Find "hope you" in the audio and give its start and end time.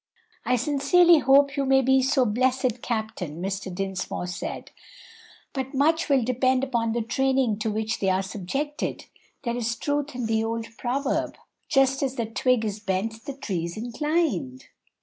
1.19-1.63